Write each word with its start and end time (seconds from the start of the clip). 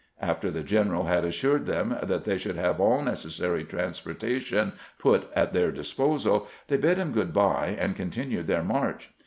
After 0.19 0.49
the 0.49 0.63
general 0.63 1.03
had 1.03 1.23
assured 1.23 1.67
them 1.67 1.95
that 2.01 2.23
they 2.23 2.35
should 2.35 2.55
have 2.55 2.79
all 2.81 3.03
necessary 3.03 3.63
transportation 3.63 4.73
put 4.97 5.29
at 5.35 5.53
their 5.53 5.71
disposal, 5.71 6.47
they 6.69 6.77
bid 6.77 6.97
him 6.97 7.11
good 7.11 7.31
by, 7.33 7.75
and 7.79 7.95
con 7.95 8.09
tinued 8.09 8.47
their 8.47 8.63
march. 8.63 9.11